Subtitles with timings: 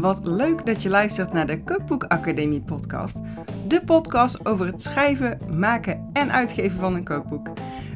[0.00, 3.18] Wat leuk dat je luistert naar de Cookbook Academie podcast.
[3.66, 7.48] De podcast over het schrijven, maken en uitgeven van een kookboek.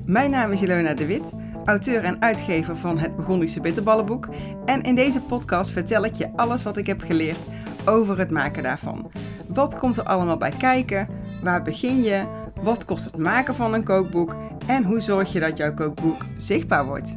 [0.07, 1.33] Mijn naam is Ilona de Wit,
[1.65, 4.29] auteur en uitgever van het Burgondische Bitterballenboek.
[4.65, 7.41] En in deze podcast vertel ik je alles wat ik heb geleerd
[7.85, 9.11] over het maken daarvan.
[9.49, 11.09] Wat komt er allemaal bij kijken?
[11.43, 12.25] Waar begin je?
[12.63, 14.37] Wat kost het maken van een kookboek?
[14.67, 17.17] En hoe zorg je dat jouw kookboek zichtbaar wordt?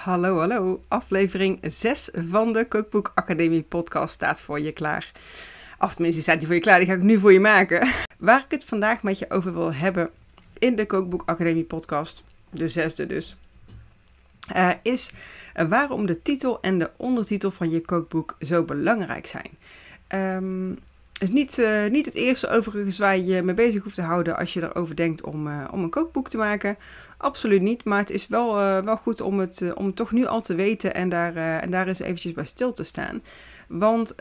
[0.00, 0.80] Hallo, hallo.
[0.88, 5.12] Aflevering 6 van de Kookboek Academie podcast staat voor je klaar.
[5.78, 7.88] Of tenminste, staat die voor je klaar, die ga ik nu voor je maken.
[8.18, 10.10] Waar ik het vandaag met je over wil hebben
[10.58, 13.36] in de Kookboek Academie podcast, de zesde dus,
[14.56, 15.10] uh, is
[15.68, 19.50] waarom de titel en de ondertitel van je kookboek zo belangrijk zijn.
[20.36, 20.78] Um,
[21.20, 24.52] is niet, uh, niet het eerste overigens waar je mee bezig hoeft te houden als
[24.52, 26.76] je erover denkt om, uh, om een kookboek te maken.
[27.16, 30.26] Absoluut niet, maar het is wel, uh, wel goed om het, om het toch nu
[30.26, 33.22] al te weten en daar, en daar eens eventjes bij stil te staan.
[33.66, 34.14] Want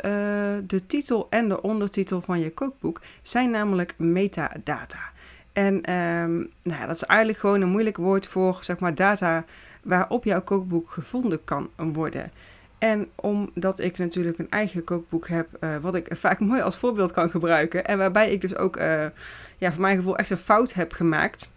[0.68, 5.12] de titel en de ondertitel van je kookboek zijn namelijk metadata.
[5.54, 9.46] En um, nou ja, dat is eigenlijk gewoon een moeilijk woord voor zeg maar, data
[9.84, 12.32] waarop jouw kookboek gevonden kan worden.
[12.80, 17.12] En omdat ik natuurlijk een eigen kookboek heb, uh, wat ik vaak mooi als voorbeeld
[17.12, 17.86] kan gebruiken.
[17.86, 19.06] En waarbij ik dus ook, uh,
[19.58, 21.50] ja, voor mijn gevoel echt een fout heb gemaakt.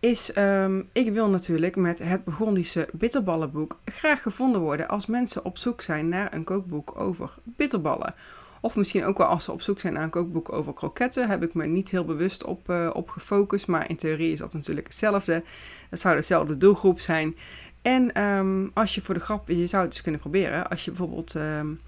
[0.00, 5.58] Is, um, ik wil natuurlijk met het Burgondische bitterballenboek graag gevonden worden als mensen op
[5.58, 8.14] zoek zijn naar een kookboek over bitterballen.
[8.60, 11.28] Of misschien ook wel als ze op zoek zijn naar een kookboek over kroketten.
[11.28, 13.66] Heb ik me niet heel bewust op, uh, op gefocust.
[13.66, 15.42] Maar in theorie is dat natuurlijk hetzelfde.
[15.90, 17.36] Het zou dezelfde doelgroep zijn.
[17.86, 20.68] En um, als je voor de grap, je zou het dus kunnen proberen.
[20.68, 21.80] Als je bijvoorbeeld um,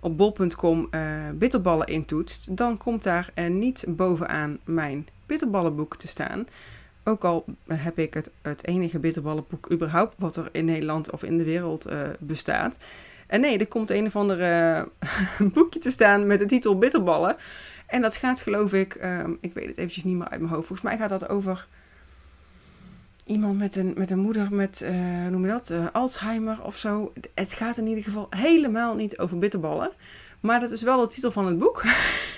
[0.00, 6.46] op bol.com uh, bitterballen intoetst, dan komt daar uh, niet bovenaan mijn bitterballenboek te staan.
[7.04, 11.38] Ook al heb ik het, het enige bitterballenboek überhaupt wat er in Nederland of in
[11.38, 12.76] de wereld uh, bestaat.
[13.26, 14.38] En nee, er komt een of ander
[15.54, 17.36] boekje te staan met de titel Bitterballen.
[17.86, 20.66] En dat gaat geloof ik, um, ik weet het eventjes niet meer uit mijn hoofd.
[20.66, 21.66] Volgens mij gaat dat over
[23.26, 27.12] iemand met een, met een moeder met, uh, noem je dat, uh, Alzheimer of zo.
[27.34, 29.90] Het gaat in ieder geval helemaal niet over bitterballen.
[30.40, 31.84] Maar dat is wel de titel van het boek.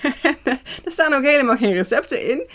[0.85, 2.49] er staan ook helemaal geen recepten in.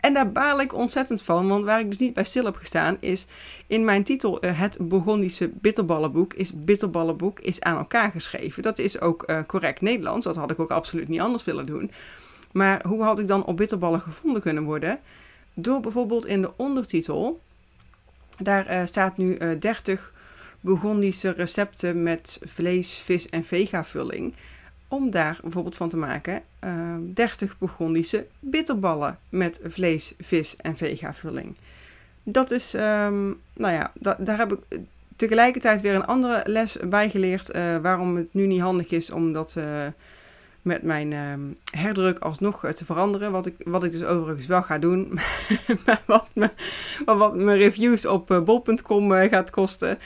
[0.00, 2.96] En daar baal ik ontzettend van, want waar ik dus niet bij stil heb gestaan
[3.00, 3.26] is
[3.66, 8.62] in mijn titel uh, het Burgondische bitterballenboek is bitterballenboek is aan elkaar geschreven.
[8.62, 11.90] Dat is ook correct Nederlands, dat had ik ook absoluut niet anders willen doen.
[12.52, 15.00] Maar hoe had ik dan op bitterballen gevonden kunnen worden?
[15.54, 17.40] Door bijvoorbeeld in de ondertitel
[18.38, 20.12] daar uh, staat nu uh, 30
[20.60, 24.34] Burgondische recepten met vlees, vis en vega-vulling.
[24.88, 31.56] Om daar bijvoorbeeld van te maken uh, 30 Burgondische bitterballen met vlees, vis en vega-vulling.
[32.22, 34.80] Dat is, um, nou ja, da daar heb ik
[35.16, 37.52] tegelijkertijd weer een andere les bij geleerd.
[37.82, 39.56] Waarom het nu niet handig is om dat
[40.62, 43.32] met mijn uh, herdruk alsnog te veranderen.
[43.32, 45.18] Wat ik, wat ik dus overigens wel ga doen.
[45.86, 46.50] maar, wat me,
[47.04, 49.98] wat mijn reviews op uh, bol.com uh, gaat kosten.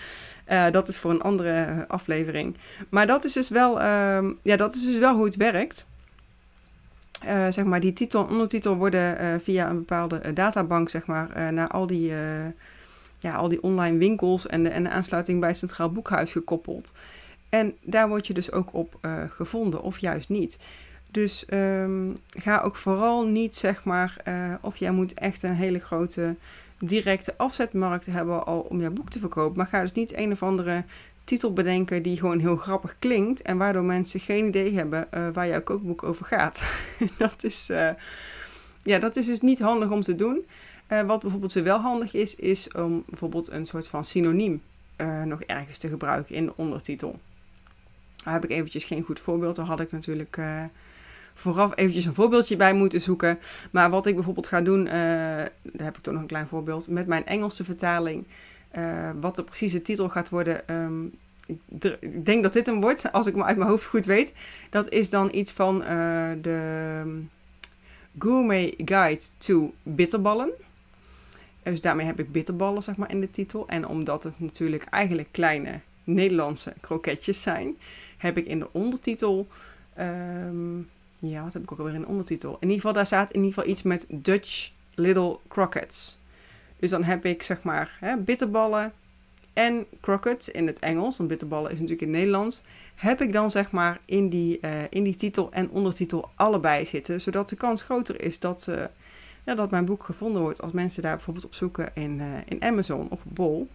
[0.70, 2.56] Dat is voor een andere aflevering.
[2.88, 5.84] Maar dat is dus wel, ehm, ja, dat is dus wel hoe het werkt.
[7.48, 11.86] zeg maar, die titel en ondertitel worden via een bepaalde databank, zeg maar, naar al
[11.86, 12.12] die,
[13.18, 16.92] ja, al die online winkels en de, en de aansluiting bij Centraal Boekhuis gekoppeld.
[17.52, 20.58] En daar word je dus ook op uh, gevonden, of juist niet.
[21.10, 25.78] Dus um, ga ook vooral niet, zeg maar, uh, of jij moet echt een hele
[25.78, 26.34] grote
[26.78, 29.56] directe afzetmarkt hebben al om jouw boek te verkopen.
[29.56, 30.84] Maar ga dus niet een of andere
[31.24, 35.48] titel bedenken die gewoon heel grappig klinkt en waardoor mensen geen idee hebben uh, waar
[35.48, 36.62] jouw kookboek over gaat.
[37.18, 37.66] dat, is,
[38.82, 40.44] ja, dat is dus niet handig om te doen.
[40.88, 44.62] wat bijvoorbeeld wel handig is, is om bijvoorbeeld een soort van synoniem
[45.24, 47.18] nog ergens te gebruiken in de ondertitel.
[48.24, 49.56] Daar heb ik eventjes geen goed voorbeeld.
[49.56, 50.64] Daar had ik natuurlijk uh,
[51.34, 53.38] vooraf eventjes een voorbeeldje bij moeten zoeken.
[53.70, 56.88] Maar wat ik bijvoorbeeld ga doen, uh, daar heb ik toch nog een klein voorbeeld.
[56.88, 58.26] Met mijn Engelse vertaling,
[58.76, 60.74] uh, wat de precieze titel gaat worden.
[60.74, 61.12] Um,
[62.00, 64.32] ik denk dat dit een wordt, als ik me uit mijn hoofd goed weet.
[64.70, 65.78] Dat is dan iets van
[66.40, 67.02] de
[68.18, 70.50] Gourmet Guide to Bitterballen.
[71.62, 73.68] Dus daarmee heb ik bitterballen zeg maar, in de titel.
[73.68, 75.80] En omdat het natuurlijk eigenlijk kleine
[76.14, 77.76] Nederlandse kroketjes zijn,
[78.16, 79.46] heb ik in de ondertitel.
[79.98, 80.88] Um,
[81.18, 82.50] ja, wat heb ik ook alweer in de ondertitel?
[82.50, 86.18] In ieder geval, daar staat in ieder geval iets met Dutch Little Crockets.
[86.78, 88.92] Dus dan heb ik zeg maar hè, bitterballen
[89.52, 91.16] en crockets in het Engels.
[91.16, 92.62] Want bitterballen is natuurlijk in het Nederlands.
[92.94, 97.20] Heb ik dan zeg maar in die, uh, in die titel en ondertitel allebei zitten.
[97.20, 98.84] Zodat de kans groter is dat, uh,
[99.44, 102.62] ja, dat mijn boek gevonden wordt als mensen daar bijvoorbeeld op zoeken in, uh, in
[102.62, 103.68] Amazon of Bol.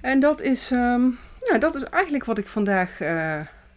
[0.00, 1.18] En dat is, um,
[1.50, 3.34] ja, dat is eigenlijk wat ik vandaag uh,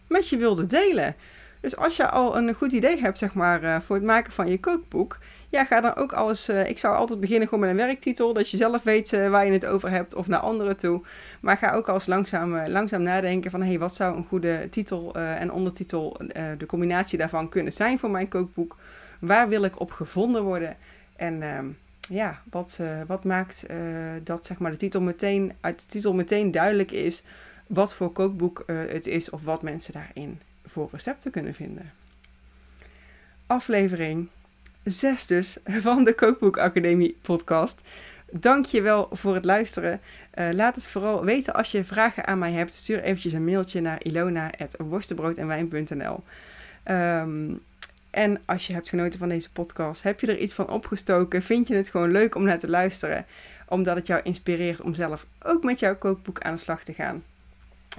[0.08, 1.14] met je wilde delen.
[1.60, 4.48] Dus als je al een goed idee hebt, zeg maar, uh, voor het maken van
[4.48, 5.18] je kookboek,
[5.48, 6.48] ja, ga dan ook alles.
[6.48, 9.52] Uh, ik zou altijd beginnen gewoon met een werktitel, dat je zelf weet waar je
[9.52, 11.02] het over hebt, of naar anderen toe.
[11.40, 15.14] Maar ga ook als langzaam, langzaam nadenken van, hé, hey, wat zou een goede titel
[15.14, 16.16] en ondertitel,
[16.58, 18.76] de combinatie daarvan kunnen zijn voor mijn kookboek?
[19.18, 20.76] Waar wil ik op gevonden worden?
[21.16, 21.66] En ehm,
[22.08, 23.66] ja, wat, wat maakt
[24.22, 27.22] dat zeg maar, de titel meteen, uit de titel meteen duidelijk is
[27.66, 31.92] wat voor kookboek het is of wat mensen daarin voor recepten kunnen vinden.
[33.46, 34.28] Aflevering
[34.84, 37.80] 6 dus van de Kookboek Academie podcast.
[38.30, 40.00] Dank je wel voor het luisteren.
[40.34, 42.72] Laat het vooral weten als je vragen aan mij hebt.
[42.72, 46.22] Stuur eventjes een mailtje naar ilona.worstenbroodenwijn.nl um,
[46.84, 47.54] ehm,
[48.14, 51.42] En als je hebt genoten van deze podcast, heb je er iets van opgestoken?
[51.42, 53.26] Vind je het gewoon leuk om naar te luisteren?
[53.68, 57.24] Omdat het jou inspireert om zelf ook met jouw kookboek aan de slag te gaan?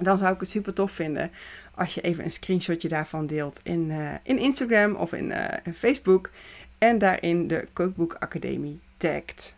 [0.00, 1.30] Dan zou ik het super tof vinden
[1.74, 5.74] als je even een screenshotje daarvan deelt in, uh, in Instagram of in, uh, in,
[5.74, 6.30] Facebook.
[6.78, 9.54] En daarin de Kookboek Academie tagt.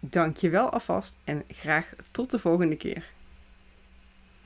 [0.00, 3.10] Dank je wel alvast en graag tot de volgende keer.